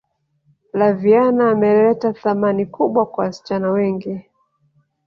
flaviana 0.73 1.51
ameleta 1.51 2.13
thamani 2.13 2.65
kubwa 2.65 3.05
kwa 3.05 3.25
wasichana 3.25 3.71
wengi 3.71 4.21